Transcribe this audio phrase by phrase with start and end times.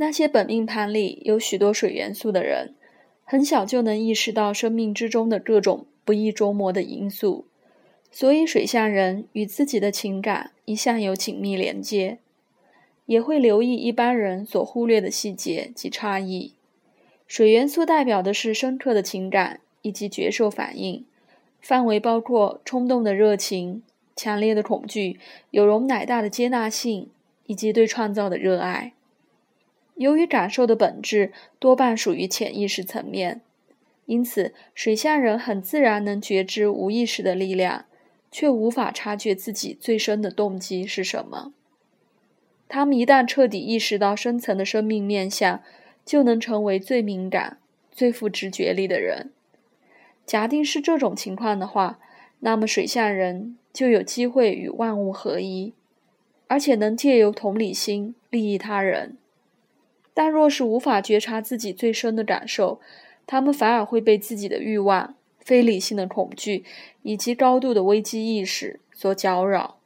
[0.00, 2.72] 那些本命盘里有许多水元素的人，
[3.24, 7.46] 很小就能意识到生命之中的各种不易捉摸的因素，
[8.12, 12.18] 所以水象人与自己的情感一向有紧密连接，
[13.06, 16.52] 也会留意一般人所忽略的细节及差异。
[17.26, 21.04] 水元素代表的是深刻的情感以及觉受反应，
[21.60, 23.82] 范围包括冲动的热情、
[24.14, 25.18] 强烈的恐惧、
[25.50, 27.08] 有容乃大的接纳性
[27.46, 28.92] 以及对创造的热爱。
[29.98, 33.40] 由于感受的本质多半属于潜意识层面，
[34.06, 37.84] 因此水象人很自然能觉知无意识的力量，
[38.30, 41.52] 却无法察觉自己最深的动机是什么。
[42.68, 45.62] 他们一旦彻底意识到深层的生命面相，
[46.04, 47.58] 就能成为最敏感、
[47.90, 49.32] 最富直觉力的人。
[50.24, 51.98] 假定是这种情况的话，
[52.40, 55.72] 那么水象人就有机会与万物合一，
[56.46, 59.16] 而且能借由同理心利益他人。
[60.18, 62.80] 但若是无法觉察自己最深的感受，
[63.24, 66.64] 他们反而会被自己的欲望、非理性的恐惧
[67.02, 69.78] 以及高度的危机意识所搅扰。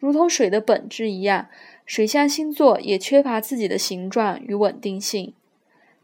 [0.00, 1.46] 如同水的本质一样，
[1.86, 5.32] 水象星座也缺乏自己的形状与稳定性，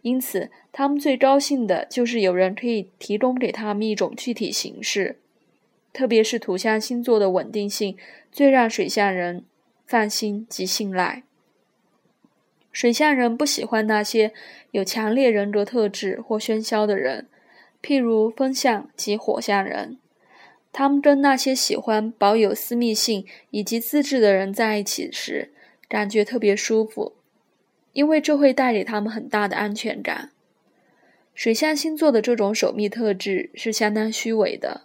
[0.02, 5.18] 因此他们最高兴的就是有人可以提供给他们一种具体形式。
[5.92, 7.96] 特别是土象星座的稳定性，
[8.30, 9.44] 最让水象人
[9.84, 11.24] 放心及信赖。
[12.70, 14.32] 水象人不喜欢那些
[14.70, 17.26] 有强烈人格特质或喧嚣的人，
[17.82, 19.98] 譬如风象及火象人。
[20.70, 25.50] 他们跟那些喜欢保有私密性以及自制的人在一起时，
[25.88, 27.14] 感觉特别舒服，
[27.94, 30.30] 因为这会带给他们很大的安全感。
[31.34, 34.82] 水象星座的这种守密特质是相当虚伪的，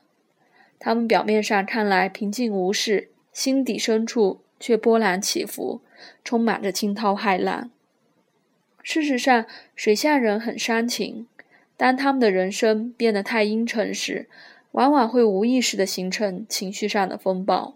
[0.79, 5.81] 他们表面上看来平静无事，心底深处却波澜起伏，
[6.23, 7.69] 充满着惊涛骇浪。
[8.81, 11.27] 事实上，水象人很煽情。
[11.75, 14.29] 当他们的人生变得太阴沉时，
[14.71, 17.75] 往往会无意识地形成情绪上的风暴。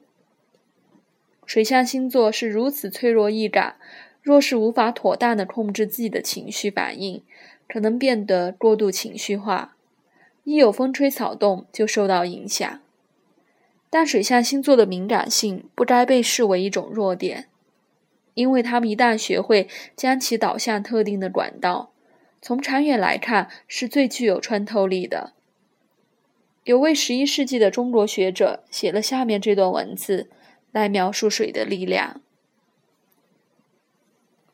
[1.45, 3.75] 水象星座是如此脆弱易感，
[4.21, 7.21] 若是无法妥当地控制自己的情绪反应，
[7.67, 9.75] 可能变得过度情绪化，
[10.45, 12.79] 一有风吹草动就受到影响。
[13.89, 17.47] 但水象星座的敏感性不该被视为一种弱点。
[18.33, 21.91] 因为他们一旦学会将其导向特定的管道，
[22.39, 25.33] 从长远来看是最具有穿透力的。
[26.63, 30.29] 有位十一世纪的中国学者写了下面这段文字，
[30.71, 32.21] 来描述水的力量：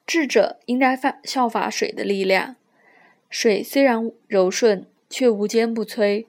[0.05, 2.55] 智者应该效效法水的力量。
[3.29, 6.27] 水虽然柔顺，却无坚不摧。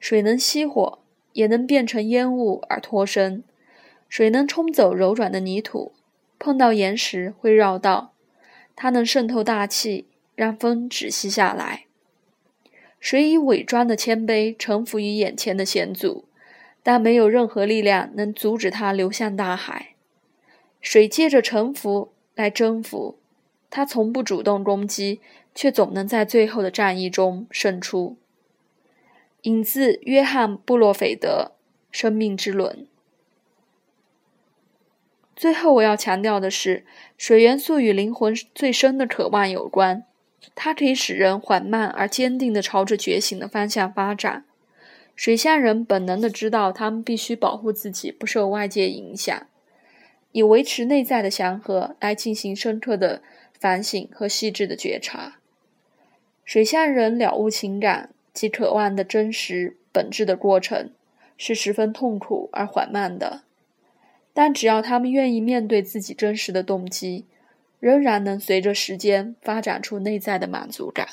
[0.00, 0.98] 水能熄火，
[1.36, 3.44] 也能变成烟雾而脱身。
[4.08, 5.92] 水能冲走柔软的泥土。
[6.38, 8.12] 碰到岩石会绕道，
[8.74, 11.84] 它能渗透大气，让风止息下来。
[13.00, 16.24] 水以伪装的谦卑臣服于眼前的险阻，
[16.82, 19.94] 但没有任何力量能阻止它流向大海。
[20.80, 23.18] 水借着臣服来征服，
[23.70, 25.20] 它从不主动攻击，
[25.54, 28.16] 却总能在最后的战役中胜出。
[29.46, 31.52] 引自约翰·布洛斐德
[31.96, 32.78] 《生命之轮》。
[35.36, 36.84] 最后，我要强调的是，
[37.16, 40.04] 水元素与灵魂最深的渴望有关。
[40.56, 44.44] 它可以使人缓慢而坚定地朝着觉醒的方向发展。
[45.14, 49.46] 水象人本能地知道，他们必须保护自己不受外界影响，
[50.32, 53.22] 以维持内在的祥和，来进行深刻的
[53.60, 55.38] 反省和细致的觉察。
[56.44, 60.90] 水象人了悟情感其渴望的真实本质的过程，
[61.38, 63.44] 是十分痛苦而缓慢的。
[64.34, 67.24] 但只要他们愿意面对自己真实的动机，
[67.80, 71.08] 仍然能随着时间发展出内在的满足感。